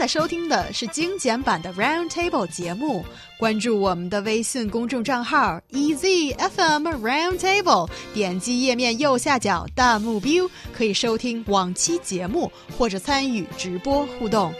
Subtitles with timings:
[0.00, 3.04] 在收听的是精简版的 Round Table 节目。
[3.38, 14.50] 关注我们的微信公众账号 EZFM Round Table，点击页面右下角弹幕 view，可以收听往期节目或者参与直播互动。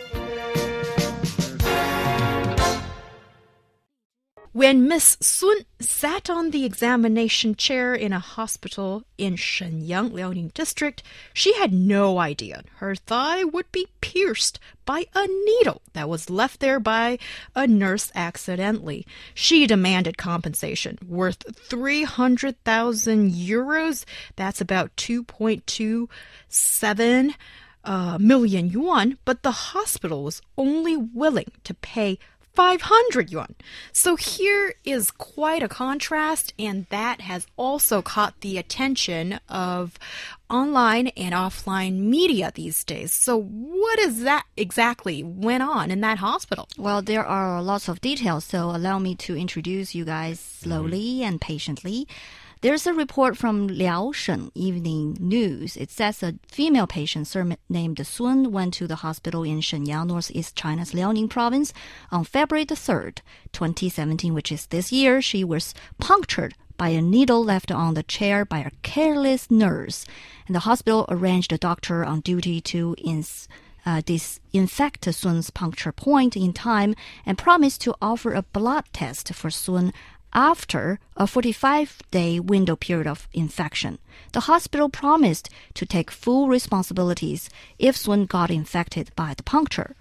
[4.60, 11.02] When Miss Sun sat on the examination chair in a hospital in Shenyang, Liaoning district,
[11.32, 16.60] she had no idea her thigh would be pierced by a needle that was left
[16.60, 17.16] there by
[17.56, 19.06] a nurse accidentally.
[19.32, 24.04] She demanded compensation worth 300,000 euros.
[24.36, 27.34] That's about 2.27
[27.82, 32.18] uh, million yuan, but the hospital was only willing to pay
[32.60, 33.54] 500 yuan.
[33.90, 39.98] So here is quite a contrast, and that has also caught the attention of
[40.50, 43.14] online and offline media these days.
[43.14, 46.68] So what is that exactly went on in that hospital?
[46.76, 50.68] Well, there are lots of details, so allow me to introduce you guys mm-hmm.
[50.68, 52.06] slowly and patiently.
[52.62, 55.78] There's a report from Liao Liaoshen Evening News.
[55.78, 57.34] It says a female patient
[57.70, 61.72] named Sun went to the hospital in Shenyang, northeast China's Liaoning province,
[62.12, 63.20] on February the 3rd,
[63.52, 65.22] 2017, which is this year.
[65.22, 70.04] She was punctured by a needle left on the chair by a careless nurse.
[70.46, 73.48] And the hospital arranged a doctor on duty to ins-
[73.86, 79.50] uh, disinfect Sun's puncture point in time and promised to offer a blood test for
[79.50, 79.94] Sun
[80.32, 83.98] after a 45 day window period of infection.
[84.32, 89.96] The hospital promised to take full responsibilities if Sun got infected by the puncture.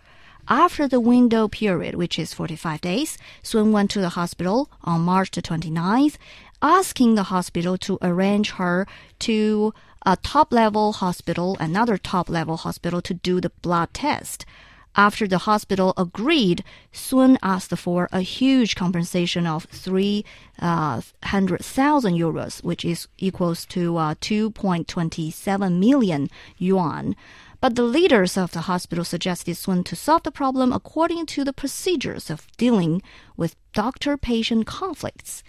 [0.47, 5.31] After the window period, which is 45 days, Sun went to the hospital on March
[5.31, 6.17] the 29th,
[6.61, 8.87] asking the hospital to arrange her
[9.19, 9.73] to
[10.05, 14.45] a top level hospital, another top level hospital, to do the blood test.
[14.95, 23.07] After the hospital agreed, Sun asked for a huge compensation of 300,000 euros, which is
[23.17, 27.15] equals to uh, 2.27 million yuan.
[27.61, 31.53] But the leaders of the hospital suggested Sun to solve the problem according to the
[31.53, 33.01] procedures of dealing
[33.37, 35.43] with doctor patient conflicts.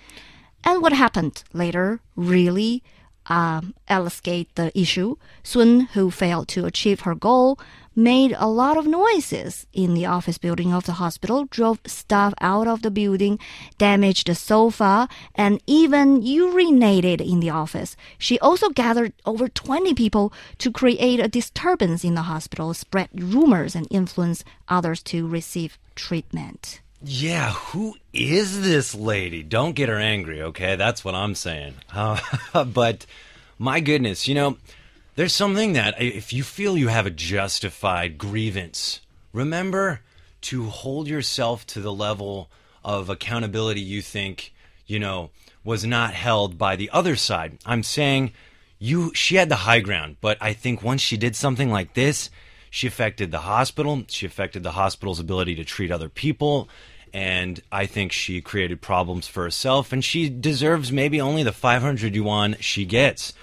[0.64, 2.82] And what happened later really
[3.26, 5.16] um, escaped the issue.
[5.42, 7.58] Sun, who failed to achieve her goal,
[8.02, 12.66] made a lot of noises in the office building of the hospital, drove staff out
[12.66, 13.38] of the building,
[13.76, 17.96] damaged the sofa, and even urinated in the office.
[18.18, 23.74] She also gathered over 20 people to create a disturbance in the hospital, spread rumors,
[23.74, 26.80] and influence others to receive treatment.
[27.02, 29.42] Yeah, who is this lady?
[29.42, 30.76] Don't get her angry, okay?
[30.76, 31.74] That's what I'm saying.
[31.92, 32.20] Uh,
[32.64, 33.06] but
[33.58, 34.56] my goodness, you know,
[35.15, 39.00] there's something that if you feel you have a justified grievance,
[39.32, 40.00] remember
[40.43, 42.48] to hold yourself to the level
[42.84, 44.53] of accountability you think,
[44.87, 45.31] you know,
[45.65, 47.59] was not held by the other side.
[47.66, 48.32] I'm saying
[48.78, 52.31] you she had the high ground, but I think once she did something like this,
[52.71, 56.69] she affected the hospital, she affected the hospital's ability to treat other people,
[57.12, 62.15] and I think she created problems for herself, and she deserves maybe only the 500
[62.15, 63.34] yuan she gets.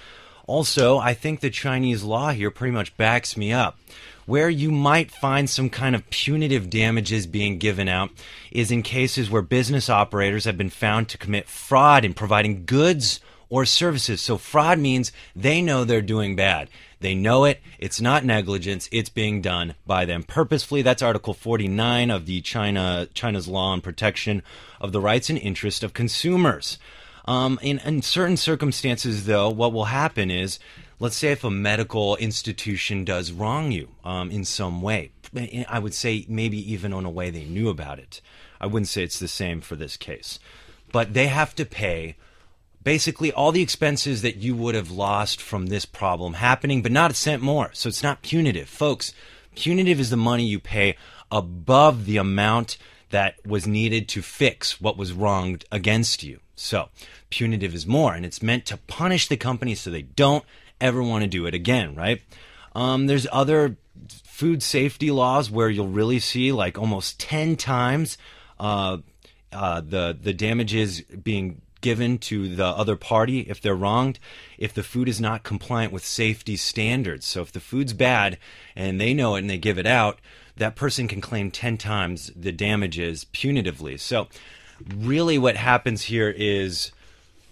[0.48, 3.78] Also, I think the Chinese law here pretty much backs me up.
[4.26, 8.10] Where you might find some kind of punitive damages being given out
[8.52, 13.20] is in cases where business operators have been found to commit fraud in providing goods
[13.50, 14.22] or services.
[14.22, 16.70] So fraud means they know they're doing bad.
[17.00, 17.62] They know it.
[17.78, 18.90] It's not negligence.
[18.92, 20.82] It's being done by them purposefully.
[20.82, 24.42] That's Article 49 of the China China's law on protection
[24.82, 26.80] of the rights and interests of consumers.
[27.28, 30.60] Um, in, in certain circumstances, though, what will happen is,
[31.00, 35.12] let's say if a medical institution does wrong you um, in some way,
[35.68, 38.22] I would say maybe even in a way they knew about it.
[38.62, 40.40] I wouldn't say it's the same for this case,
[40.92, 42.16] but they have to pay
[42.82, 47.12] basically all the expenses that you would have lost from this problem happening, but not
[47.12, 47.72] a cent more.
[47.74, 48.70] So it's not punitive.
[48.70, 49.14] Folks,
[49.56, 50.96] punitive is the money you pay
[51.30, 52.78] above the amount
[53.10, 56.40] that was needed to fix what was wronged against you.
[56.56, 56.90] So
[57.30, 60.44] punitive is more, and it's meant to punish the company so they don't
[60.82, 62.22] ever want to do it again, right?
[62.76, 63.78] Um, there's other
[64.24, 68.18] food safety laws where you'll really see like almost 10 times
[68.60, 68.98] uh,
[69.52, 74.20] uh, the the damages being given to the other party if they're wronged
[74.58, 77.26] if the food is not compliant with safety standards.
[77.26, 78.38] So if the food's bad
[78.76, 80.20] and they know it and they give it out,
[80.58, 84.00] that person can claim 10 times the damages punitively.
[84.00, 84.28] So
[84.96, 86.92] really what happens here is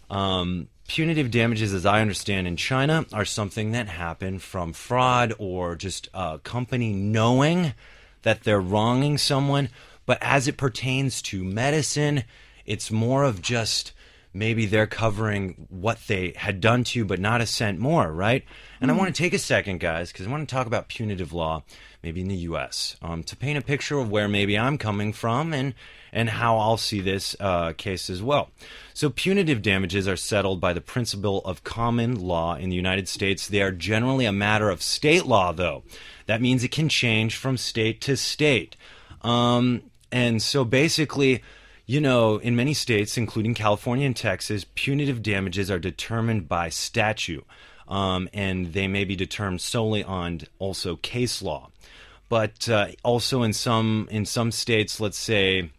[0.09, 5.75] um, punitive damages, as I understand in China, are something that happen from fraud or
[5.75, 7.73] just a company knowing
[8.23, 9.69] that they're wronging someone,
[10.05, 12.23] but as it pertains to medicine,
[12.65, 13.91] it's more of just
[14.33, 18.43] maybe they're covering what they had done to you, but not a cent more, right?
[18.81, 21.31] And I want to take a second, guys, because I want to talk about punitive
[21.31, 21.63] law,
[22.05, 25.53] maybe in the U.S., um, to paint a picture of where maybe I'm coming from
[25.53, 25.73] and
[26.13, 28.49] and how I'll see this uh, case as well.
[28.93, 33.47] So, punitive damages are settled by the principle of common law in the United States.
[33.47, 35.83] They are generally a matter of state law, though.
[36.27, 38.77] That means it can change from state to state.
[39.23, 39.81] Um,
[40.11, 41.43] and so, basically,
[41.85, 47.45] you know, in many states, including California and Texas, punitive damages are determined by statute,
[47.87, 51.71] um, and they may be determined solely on also case law.
[52.27, 55.69] But uh, also in some in some states, let's say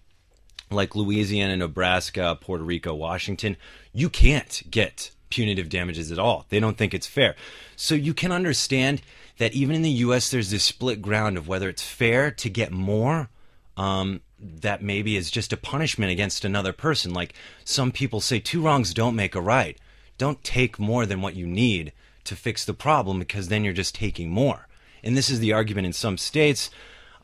[0.70, 3.56] like Louisiana, Nebraska, Puerto Rico, Washington,
[3.92, 6.46] you can't get punitive damages at all.
[6.48, 7.36] They don't think it's fair.
[7.76, 9.02] So you can understand
[9.38, 12.72] that even in the U.S., there's this split ground of whether it's fair to get
[12.72, 13.28] more
[13.76, 17.12] um, that maybe is just a punishment against another person.
[17.12, 17.34] Like
[17.64, 19.78] some people say, two wrongs don't make a right.
[20.18, 21.92] Don't take more than what you need
[22.24, 24.65] to fix the problem because then you're just taking more.
[25.06, 26.70] And this is the argument in some states.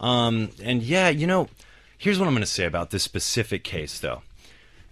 [0.01, 1.49] Um, and yeah, you know,
[1.99, 4.23] here's what I'm going to say about this specific case, though.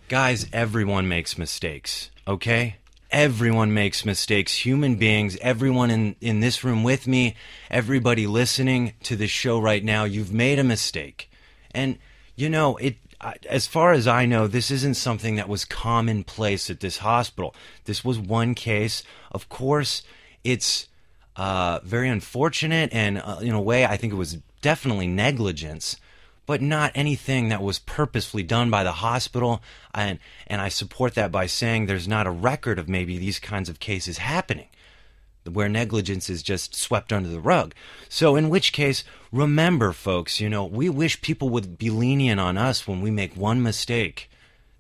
[0.08, 2.76] Guys, everyone makes mistakes, okay?
[3.10, 4.64] Everyone makes mistakes.
[4.64, 7.36] Human beings, everyone in, in this room with me,
[7.70, 11.30] everybody listening to this show right now, you've made a mistake.
[11.72, 11.98] And
[12.36, 12.96] you know, it
[13.48, 17.54] as far as I know, this isn't something that was commonplace at this hospital.
[17.84, 19.02] This was one case.
[19.30, 20.02] Of course,
[20.42, 20.88] it's
[21.40, 25.96] uh, very unfortunate, and uh, in a way, I think it was definitely negligence,
[26.44, 29.62] but not anything that was purposefully done by the hospital.
[29.94, 33.70] And and I support that by saying there's not a record of maybe these kinds
[33.70, 34.68] of cases happening
[35.50, 37.74] where negligence is just swept under the rug.
[38.10, 39.02] So, in which case,
[39.32, 43.34] remember, folks, you know, we wish people would be lenient on us when we make
[43.34, 44.28] one mistake.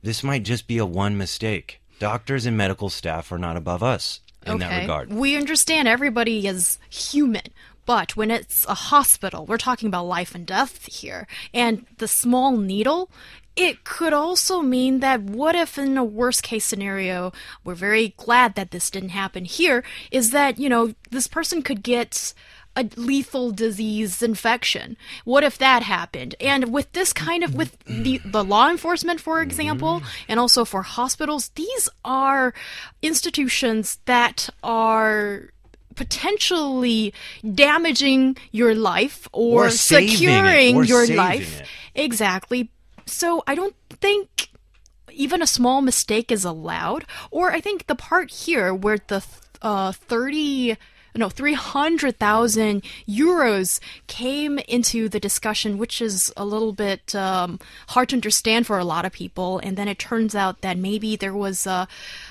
[0.02, 1.80] This might just be a one mistake.
[1.98, 4.68] Doctors and medical staff are not above us in okay.
[4.68, 5.12] that regard.
[5.12, 7.42] We understand everybody is human.
[7.86, 11.26] But when it's a hospital, we're talking about life and death here.
[11.52, 13.10] And the small needle
[13.56, 17.32] it could also mean that what if in a worst case scenario
[17.64, 21.82] we're very glad that this didn't happen here is that you know this person could
[21.82, 22.32] get
[22.76, 24.96] a lethal disease infection.
[25.24, 26.34] What if that happened?
[26.40, 30.82] And with this kind of with the the law enforcement for example and also for
[30.82, 32.54] hospitals these are
[33.02, 35.50] institutions that are
[35.96, 37.12] potentially
[37.54, 41.60] damaging your life or, Or securing or your life.
[41.60, 41.66] it.
[41.94, 42.70] exactly.
[43.06, 44.48] So I don't think
[45.12, 47.04] even a small mistake is allowed.
[47.30, 49.22] Or I think the part here where the
[49.60, 50.76] uh, 30
[51.14, 57.58] no 300,000 euros came into the discussion which is a little bit um,
[57.88, 59.58] hard to understand for a lot of people.
[59.58, 61.88] And then it turns out that maybe there was a,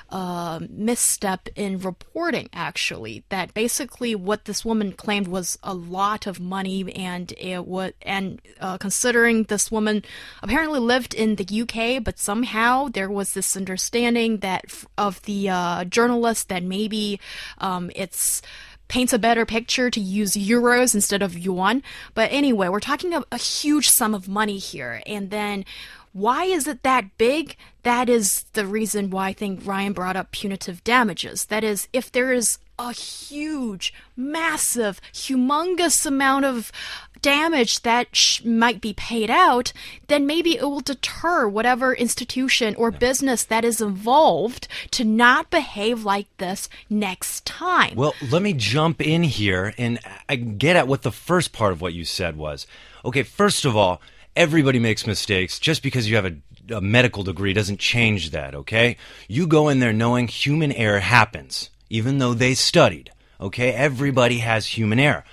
[0.09, 6.39] a misstep in reporting actually that basically what this woman claimed was a lot of
[6.39, 10.03] money and it would and uh, considering this woman
[10.41, 14.65] apparently lived in the UK but somehow there was this understanding that
[14.97, 17.19] of the uh, journalist that maybe
[17.59, 18.41] um, it's
[18.89, 21.81] paints a better picture to use euros instead of yuan.
[22.13, 25.01] But anyway, we're talking a, a huge sum of money here.
[25.05, 25.63] And then
[26.11, 27.55] why is it that big?
[27.83, 31.45] That is the reason why I think Ryan brought up punitive damages.
[31.45, 36.71] That is, if there is a huge, massive, humongous amount of
[37.21, 39.73] damage that sh- might be paid out,
[40.07, 46.03] then maybe it will deter whatever institution or business that is involved to not behave
[46.03, 47.95] like this next time.
[47.95, 51.81] Well, let me jump in here and I get at what the first part of
[51.81, 52.67] what you said was.
[53.03, 54.01] Okay, first of all,
[54.35, 55.59] everybody makes mistakes.
[55.59, 58.97] Just because you have a, a medical degree doesn't change that, okay?
[59.27, 63.71] You go in there knowing human error happens, even though they studied, okay?
[63.73, 65.23] Everybody has human error.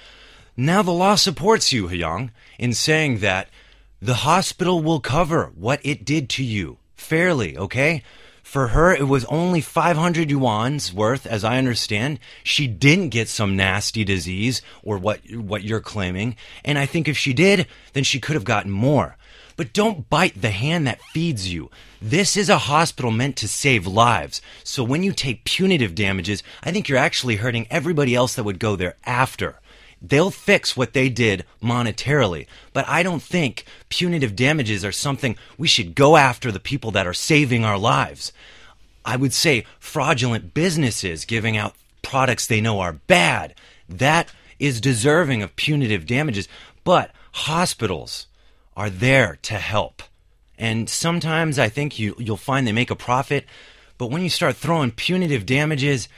[0.57, 3.49] Now the law supports you, Hyung, in saying that
[4.01, 8.03] the hospital will cover what it did to you fairly, okay?
[8.43, 12.21] For her, it was only 500 yuan's worth, as I understand.
[12.43, 16.37] She didn't get some nasty disease or what, what you're claiming.
[16.65, 19.17] And I think if she did, then she could have gotten more.
[19.57, 21.71] But don't bite the hand that feeds you.
[22.01, 24.41] This is a hospital meant to save lives.
[24.63, 28.59] So when you take punitive damages, I think you're actually hurting everybody else that would
[28.59, 29.59] go there after.
[30.09, 35.67] They'll fix what they did monetarily, but I don't think punitive damages are something we
[35.67, 38.33] should go after the people that are saving our lives.
[39.05, 43.55] I would say fraudulent businesses giving out products they know are bad.
[43.89, 46.49] That is deserving of punitive damages.
[46.85, 48.27] But hospitals
[48.77, 50.03] are there to help.
[50.59, 53.45] And sometimes I think you, you'll find they make a profit,
[53.99, 56.09] but when you start throwing punitive damages,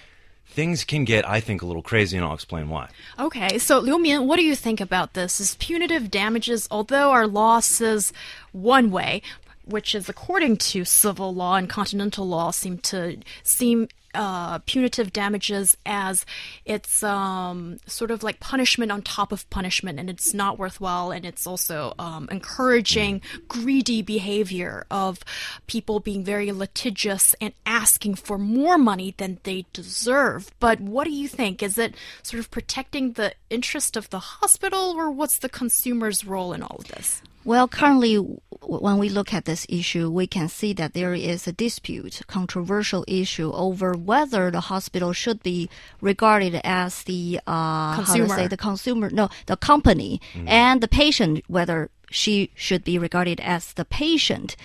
[0.49, 2.89] things can get, I think, a little crazy, and I'll explain why.
[3.19, 5.41] Okay, so Liu Mian, what do you think about this?
[5.41, 8.13] Is punitive damages, although our law says
[8.53, 9.23] one way,
[9.65, 15.77] which is according to civil law and continental law, seem to seem uh, punitive damages
[15.85, 16.25] as
[16.65, 21.25] it's um, sort of like punishment on top of punishment, and it's not worthwhile, and
[21.25, 25.21] it's also um, encouraging greedy behavior of
[25.67, 30.51] people being very litigious and asking for more money than they deserve.
[30.61, 31.63] But what do you think?
[31.63, 36.53] Is it sort of protecting the interest of the hospital, or what's the consumer's role
[36.53, 37.23] in all of this?
[37.45, 41.53] Well, currently, when we look at this issue, we can see that there is a
[41.53, 48.27] dispute, controversial issue over whether the hospital should be regarded as the uh, consumer.
[48.27, 50.49] how to say the consumer, no, the company, mm.
[50.49, 54.57] and the patient, whether she should be regarded as the patient,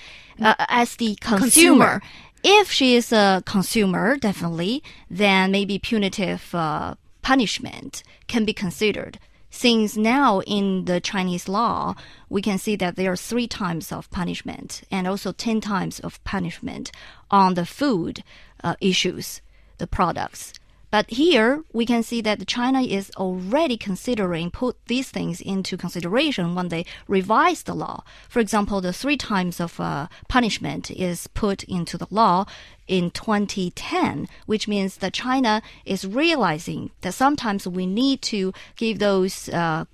[0.41, 1.39] uh, as the consumer.
[1.39, 2.01] consumer.
[2.43, 9.17] If she is a consumer, definitely, then maybe punitive uh, punishment can be considered
[9.55, 11.95] since now in the Chinese law,
[12.27, 16.21] we can see that there are three times of punishment and also 10 times of
[16.23, 16.91] punishment
[17.29, 18.23] on the food
[18.63, 19.41] uh, issues,
[19.77, 20.53] the products.
[20.93, 26.53] But here we can see that China is already considering put these things into consideration
[26.53, 28.03] when they revise the law.
[28.29, 32.45] For example, the three times of uh, punishment is put into the law
[32.87, 39.49] in 2010, which means that China is realizing that sometimes we need to give those,
[39.49, 39.85] uh,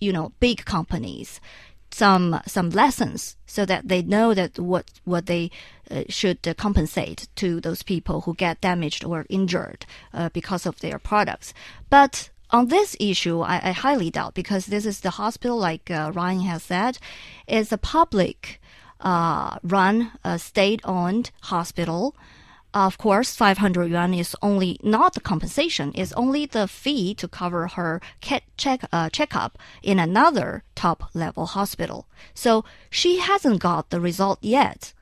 [0.00, 1.40] you know, big companies
[1.90, 5.50] some some lessons so that they know that what what they
[5.90, 10.78] uh, should uh, compensate to those people who get damaged or injured uh, because of
[10.80, 11.52] their products.
[11.88, 16.10] But on this issue, I, I, highly doubt because this is the hospital, like uh,
[16.12, 16.98] Ryan has said,
[17.46, 18.60] is a public
[19.00, 22.14] uh, run, state owned hospital.
[22.72, 27.66] Of course, 500 yuan is only not the compensation, it's only the fee to cover
[27.66, 28.00] her
[28.56, 32.06] check, uh, checkup in another top level hospital.
[32.32, 34.92] So she hasn't got the result yet.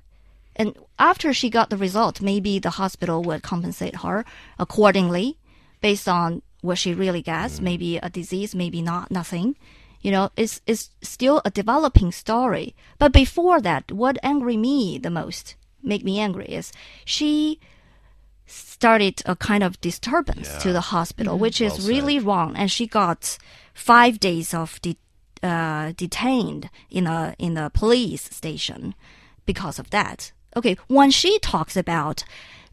[0.57, 4.25] And after she got the result, maybe the hospital would compensate her
[4.59, 5.37] accordingly
[5.83, 7.61] based on what she really gets.
[7.61, 9.57] Maybe a disease, maybe not, nothing.
[10.01, 12.75] You know, it's, it's still a developing story.
[12.99, 15.55] But before that, what angry me the most
[15.89, 16.73] make me angry is
[17.05, 17.59] she
[18.47, 20.59] started a kind of disturbance yeah.
[20.61, 21.43] to the hospital, mm-hmm.
[21.43, 22.57] which is well really wrong.
[22.57, 23.39] And she got
[23.75, 24.97] five days of de-
[25.43, 28.95] uh, detained in a in a police station
[29.47, 30.33] because of that.
[30.57, 32.25] Okay, when she talks about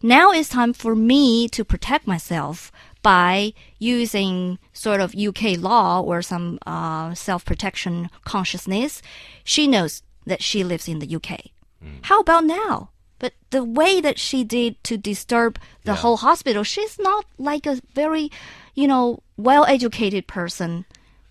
[0.02, 6.22] now it's time for me to protect myself by using sort of UK law or
[6.22, 9.02] some uh, self protection consciousness,
[9.44, 11.52] she knows that she lives in the UK.
[11.84, 12.00] Mm.
[12.04, 12.90] How about now?
[13.20, 15.98] But the way that she did to disturb the yeah.
[15.98, 18.32] whole hospital, she's not like a very,
[18.74, 20.86] you know, well educated person,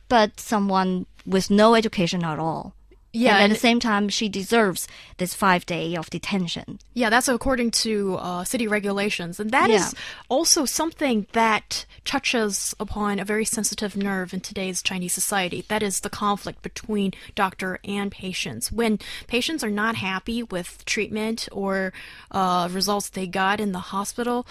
[0.09, 2.75] but someone with no education at all.
[3.15, 6.81] Yeah, and at the same time, she deserves this five day of detention.
[6.95, 9.77] Yeah, that's according to uh, city regulations, and that yeah.
[9.77, 9.95] is
[10.29, 15.65] also something that touches upon a very sensitive nerve in today's Chinese society.
[15.69, 18.73] That is the conflict between doctor and patients.
[18.73, 21.93] When patients are not happy with treatment or
[22.33, 24.45] uh, results they got in the hospital,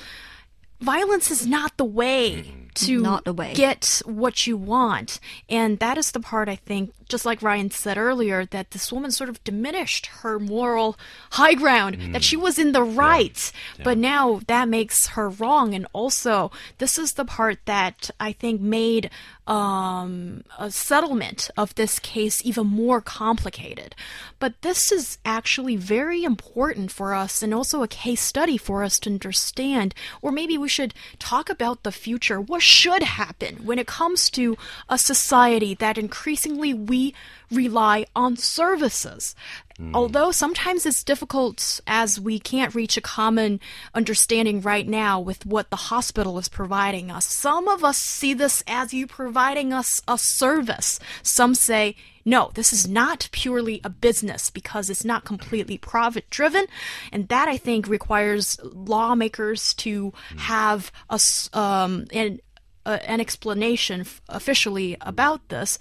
[0.84, 3.54] violence is not the way to not the way.
[3.54, 5.20] get what you want.
[5.50, 9.12] And that is the part I think, just like Ryan said earlier, that this woman
[9.12, 10.98] sort of diminished her moral
[11.32, 12.14] high ground, mm.
[12.14, 13.52] that she was in the right.
[13.54, 13.80] Yeah.
[13.80, 13.84] Yeah.
[13.84, 15.74] But now that makes her wrong.
[15.74, 19.10] And also, this is the part that I think made
[19.46, 23.96] um, a settlement of this case even more complicated.
[24.40, 29.00] But this is actually very important for us and also a case study for us
[29.00, 32.40] to understand, or maybe we should talk about the future.
[32.40, 34.58] What should happen when it comes to
[34.88, 37.16] a society that increasingly we
[37.50, 39.36] rely on services.
[39.80, 39.96] Mm.
[39.96, 43.60] Although sometimes it's difficult as we can't reach a common
[43.96, 47.26] understanding right now with what the hospital is providing us.
[47.26, 51.00] Some of us see this as you providing us a service.
[51.24, 51.96] Some say,
[52.26, 56.66] no, this is not purely a business because it's not completely profit driven.
[57.12, 60.40] And that I think requires lawmakers to mm.
[60.40, 61.20] have a,
[61.58, 62.40] um, an,
[62.86, 65.80] uh, an explanation officially about this.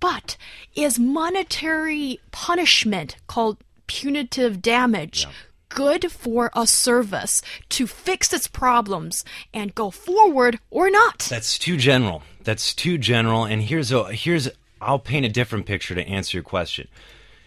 [0.00, 0.36] But
[0.74, 5.32] is monetary punishment called punitive damage yeah.
[5.68, 9.24] good for a service to fix its problems
[9.54, 11.26] and go forward or not?
[11.30, 12.22] That's too general.
[12.42, 13.44] That's too general.
[13.44, 14.48] And here's a here's
[14.80, 16.88] I'll paint a different picture to answer your question.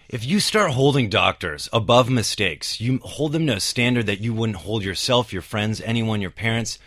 [0.09, 4.33] If you start holding doctors above mistakes, you hold them to a standard that you
[4.33, 6.79] wouldn't hold yourself, your friends, anyone, your parents,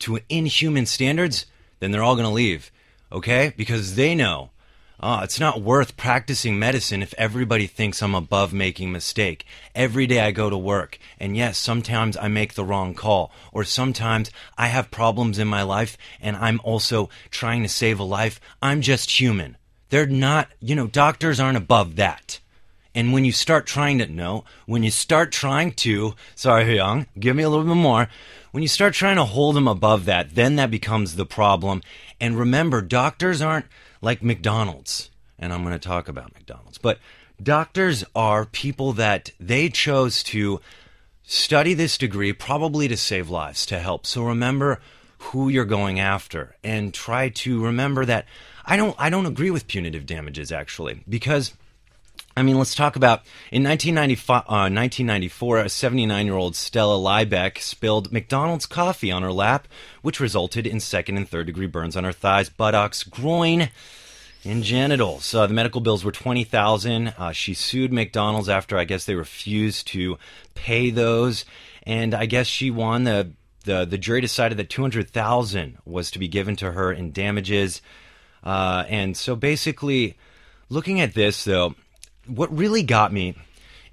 [0.00, 1.46] to inhuman standards,
[1.80, 2.70] then they're all going to leave.
[3.10, 3.54] Okay?
[3.56, 4.50] Because they know
[4.98, 9.44] uh, it's not worth practicing medicine if everybody thinks I'm above making mistake.
[9.74, 13.64] Every day I go to work, and yes, sometimes I make the wrong call, or
[13.64, 18.40] sometimes I have problems in my life, and I'm also trying to save a life.
[18.62, 19.56] I'm just human.
[19.90, 22.40] They're not, you know, doctors aren't above that.
[22.94, 27.36] And when you start trying to, no, when you start trying to, sorry, Young, give
[27.36, 28.08] me a little bit more.
[28.52, 31.82] When you start trying to hold them above that, then that becomes the problem.
[32.18, 33.66] And remember, doctors aren't
[34.06, 35.10] like McDonald's.
[35.36, 36.78] And I'm going to talk about McDonald's.
[36.78, 36.98] But
[37.42, 40.60] doctors are people that they chose to
[41.24, 44.06] study this degree probably to save lives, to help.
[44.06, 44.80] So remember
[45.18, 48.26] who you're going after and try to remember that
[48.64, 51.54] I don't I don't agree with punitive damages actually because
[52.38, 58.12] I mean, let's talk about in 1994, uh, a 79 year old Stella Liebeck spilled
[58.12, 59.66] McDonald's coffee on her lap,
[60.02, 63.70] which resulted in second and third degree burns on her thighs, buttocks, groin,
[64.44, 65.34] and genitals.
[65.34, 69.86] Uh, the medical bills were 20000 uh, She sued McDonald's after I guess they refused
[69.88, 70.18] to
[70.54, 71.46] pay those,
[71.84, 73.04] and I guess she won.
[73.04, 73.30] The,
[73.64, 77.80] the, the jury decided that 200000 was to be given to her in damages.
[78.44, 80.18] Uh, and so basically,
[80.68, 81.74] looking at this, though,
[82.26, 83.34] what really got me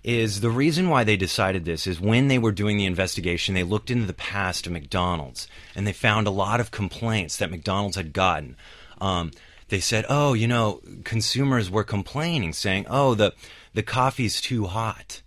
[0.04, 3.64] is the reason why they decided this is when they were doing the investigation, they
[3.64, 7.96] looked into the past of McDonald's and they found a lot of complaints that McDonald's
[7.96, 8.58] had gotten.
[9.00, 9.32] Um,
[9.70, 13.34] they said, "Oh, you know, consumers were complaining, saying, "Oh, the
[13.74, 15.22] the coffee's too hot."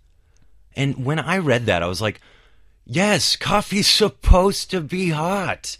[0.75, 2.21] And when I read that, I was like,
[2.85, 5.77] "Yes, coffee's supposed to be hot."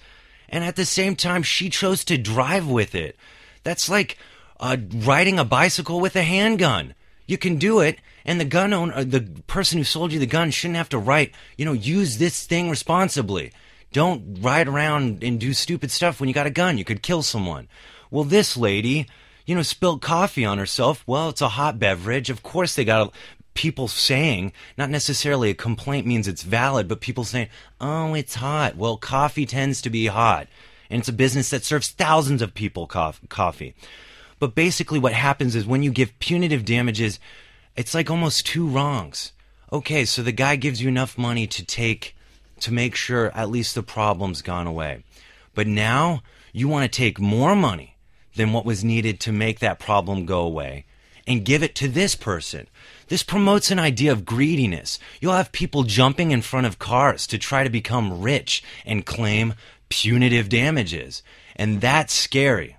[0.49, 3.15] And at the same time, she chose to drive with it.
[3.63, 4.17] That's like
[4.59, 6.95] uh, riding a bicycle with a handgun
[7.27, 10.25] you can do it and the gun owner uh, the person who sold you the
[10.25, 13.51] gun shouldn't have to write you know use this thing responsibly.
[13.93, 16.77] Don't ride around and do stupid stuff when you got a gun.
[16.77, 17.67] You could kill someone.
[18.09, 19.07] Well this lady
[19.45, 21.03] you know spilled coffee on herself.
[21.05, 22.29] Well it's a hot beverage.
[22.29, 23.13] Of course they got
[23.53, 27.49] people saying not necessarily a complaint means it's valid but people saying
[27.81, 28.77] oh it's hot.
[28.77, 30.47] Well coffee tends to be hot
[30.89, 33.75] and it's a business that serves thousands of people coffee
[34.39, 37.19] but basically, what happens is when you give punitive damages,
[37.75, 39.33] it's like almost two wrongs.
[39.71, 42.15] Okay, so the guy gives you enough money to take,
[42.61, 45.03] to make sure at least the problem's gone away.
[45.53, 46.21] But now
[46.53, 47.95] you want to take more money
[48.35, 50.85] than what was needed to make that problem go away
[51.27, 52.67] and give it to this person.
[53.09, 54.97] This promotes an idea of greediness.
[55.19, 59.53] You'll have people jumping in front of cars to try to become rich and claim
[59.89, 61.21] punitive damages.
[61.55, 62.76] And that's scary.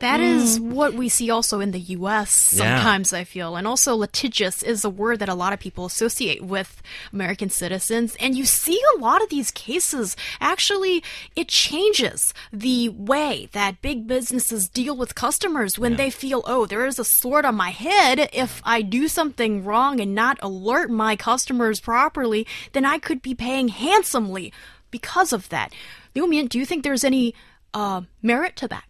[0.00, 0.34] That mm.
[0.34, 3.18] is what we see also in the US sometimes, yeah.
[3.18, 3.54] I feel.
[3.54, 6.82] And also, litigious is a word that a lot of people associate with
[7.12, 8.16] American citizens.
[8.18, 10.16] And you see a lot of these cases.
[10.40, 11.04] Actually,
[11.36, 15.98] it changes the way that big businesses deal with customers when yeah.
[15.98, 18.30] they feel, oh, there is a sword on my head.
[18.32, 23.34] If I do something wrong and not alert my customers properly, then I could be
[23.34, 24.50] paying handsomely
[24.90, 25.74] because of that.
[26.14, 27.34] Liu Mian, do you think there's any
[27.74, 28.84] uh, merit to that?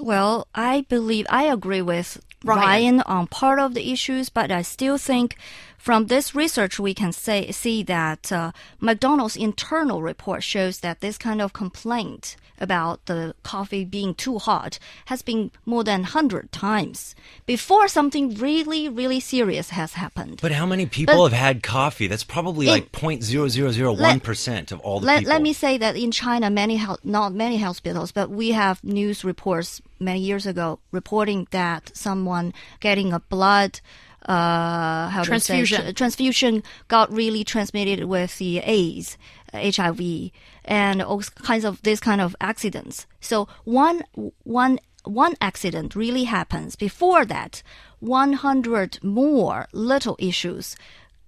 [0.00, 2.60] Well, I believe I agree with Ryan.
[2.60, 5.36] Ryan on part of the issues, but I still think
[5.82, 11.18] from this research we can say see that uh, McDonald's internal report shows that this
[11.18, 17.16] kind of complaint about the coffee being too hot has been more than 100 times
[17.44, 20.38] before something really, really serious has happened.
[20.40, 22.06] But how many people but have had coffee?
[22.06, 25.32] That's probably in, like 0.0001% of all the let, people.
[25.32, 29.82] Let me say that in China, many not many hospitals, but we have news reports
[29.98, 33.80] many years ago reporting that someone getting a blood
[34.26, 35.86] uh, how transfusion.
[35.86, 39.18] say, transfusion got really transmitted with the AIDS,
[39.52, 40.30] HIV,
[40.64, 43.06] and all kinds of this kind of accidents.
[43.20, 44.02] So one
[44.44, 46.76] one one accident really happens.
[46.76, 47.62] Before that,
[48.00, 50.76] 100 more little issues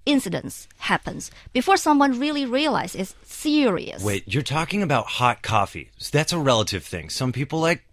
[0.07, 4.05] incidents happens before someone really realizes it's serious.
[4.05, 5.91] Wait, you're talking about hot coffee.
[6.13, 7.11] That's a relative thing.
[7.11, 7.85] Some people like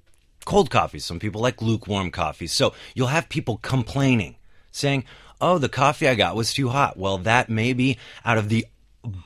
[0.46, 2.48] cold coffee, some people like lukewarm coffee.
[2.48, 4.36] So you'll have people complaining
[4.72, 5.04] saying,
[5.40, 6.98] oh, the coffee I got was too hot.
[6.98, 8.66] Well, that may be out of the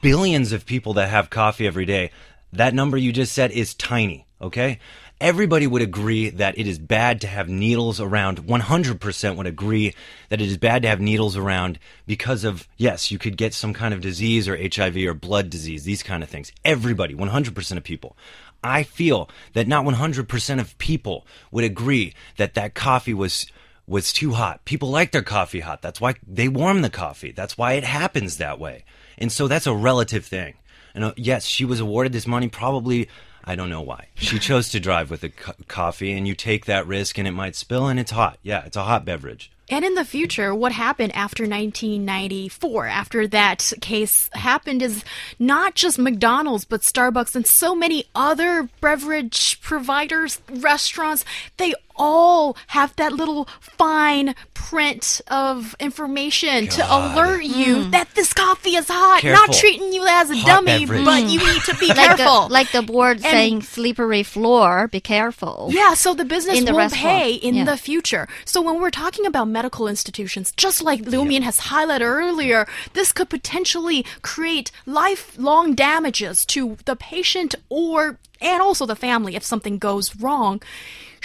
[0.02, 2.12] billions of people that have coffee every day,
[2.54, 4.80] that number you just said is tiny, okay?
[5.22, 8.46] Everybody would agree that it is bad to have needles around.
[8.46, 9.94] 100% would agree
[10.30, 13.74] that it is bad to have needles around because of, yes, you could get some
[13.74, 16.52] kind of disease or HIV or blood disease, these kind of things.
[16.66, 18.18] Everybody, 100% of people.
[18.64, 23.46] I feel that not 100% of people would agree that that coffee was
[23.88, 24.66] was too hot.
[24.66, 25.82] People like their coffee hot.
[25.82, 27.32] That's why they warm the coffee.
[27.32, 28.86] That's why it happens that way.
[29.18, 30.56] And so that's a relative thing.
[30.94, 33.10] And uh, yes, she was awarded this money probably
[33.48, 34.08] I don't know why.
[34.16, 37.32] She chose to drive with a co- coffee and you take that risk and it
[37.32, 38.40] might spill and it's hot.
[38.42, 39.52] Yeah, it's a hot beverage.
[39.70, 45.04] And in the future, what happened after 1994, after that case happened, is
[45.40, 51.26] not just McDonald's, but Starbucks and so many other beverage providers, restaurants,
[51.58, 57.92] they all have that little fine print of information to alert you mm-hmm.
[57.92, 59.48] that this coffee is hot, Careful.
[59.48, 61.06] not treating you as a Hot dummy, beverage.
[61.06, 61.54] but you mm.
[61.54, 62.48] need to be like careful.
[62.48, 65.70] the, like the board saying slippery floor, be careful.
[65.72, 67.04] Yeah, so the business In the will restaurant.
[67.06, 67.66] pay in Yeah.
[67.66, 68.28] the future.
[68.44, 73.12] So when we're talking about medical institutions, just like Liu Min has highlighted earlier, this
[73.12, 79.78] could potentially create lifelong damages to the patient or and also the family if something
[79.78, 80.62] goes wrong.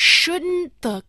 [0.01, 1.03] Shouldn't the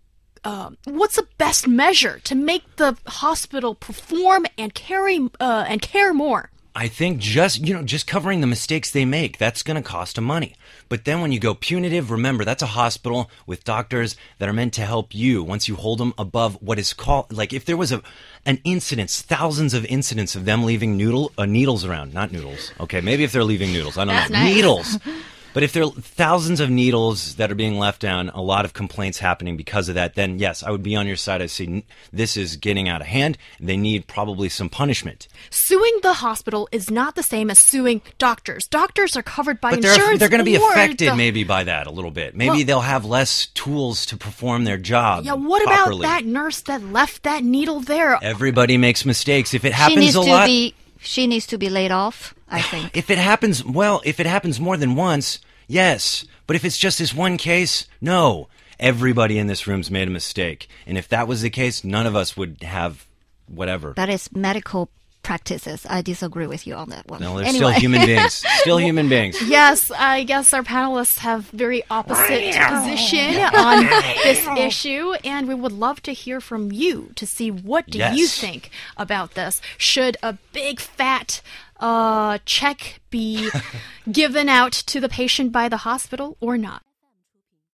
[0.44, 6.14] uh, what's the best measure to make the hospital perform and carry uh, and care
[6.14, 6.52] more?
[6.76, 10.16] I think just you know just covering the mistakes they make that's going to cost
[10.16, 10.56] them money.
[10.90, 14.74] But then when you go punitive, remember that's a hospital with doctors that are meant
[14.74, 15.42] to help you.
[15.42, 18.02] Once you hold them above what is called like if there was a
[18.46, 22.74] an incidence, thousands of incidents of them leaving noodle uh, needles around, not noodles.
[22.78, 24.54] Okay, maybe if they're leaving noodles, I don't That's know nice.
[24.54, 25.00] needles.
[25.54, 28.74] But if there are thousands of needles that are being left down, a lot of
[28.74, 31.42] complaints happening because of that, then yes, I would be on your side.
[31.42, 31.84] I see
[32.14, 33.38] this is getting out of hand.
[33.60, 35.28] They need probably some punishment.
[35.50, 38.68] Suing the hospital is not the same as suing doctors.
[38.68, 40.20] Doctors are covered by But they're, insurance.
[40.20, 42.36] they're going to be affected the- maybe by that a little bit.
[42.36, 45.26] Maybe Well- they'll have less tools to perform their job.
[45.26, 46.00] Yeah, what properly.
[46.06, 48.18] about that nurse that left that needle there?
[48.24, 49.54] Everybody makes mistakes.
[49.54, 52.34] If it She happens needs a to lot, be she needs to be laid off,
[52.50, 52.96] I think.
[52.96, 56.26] if it happens, well, if it happens more than once, yes.
[56.48, 58.48] But if it's just this one case, no.
[58.80, 60.68] Everybody in this room's made a mistake.
[60.88, 63.06] And if that was the case, none of us would have
[63.48, 63.94] whatever.
[63.96, 64.90] that is medical
[65.24, 65.86] practices.
[65.90, 67.22] I disagree with you on that one.
[67.22, 67.58] No, they're anyway.
[67.58, 68.44] still human beings.
[68.62, 69.42] Still human beings.
[69.48, 73.86] Yes, I guess our panelists have very opposite position on
[74.24, 78.28] this issue, and we would love to hear from you to see what do you
[78.28, 79.62] think about this.
[79.78, 81.42] Should a big fat
[81.80, 83.50] uh, check be
[84.12, 86.84] given out to the patient by the hospital or not?